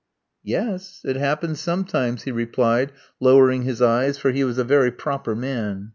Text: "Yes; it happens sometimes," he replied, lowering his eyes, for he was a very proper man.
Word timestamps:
"Yes; 0.43 1.01
it 1.05 1.15
happens 1.15 1.59
sometimes," 1.59 2.23
he 2.23 2.31
replied, 2.31 2.91
lowering 3.19 3.61
his 3.61 3.83
eyes, 3.83 4.17
for 4.17 4.31
he 4.31 4.43
was 4.43 4.57
a 4.57 4.63
very 4.63 4.91
proper 4.91 5.35
man. 5.35 5.89